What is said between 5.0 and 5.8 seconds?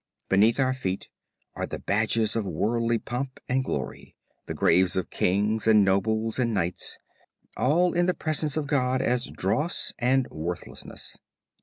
Kings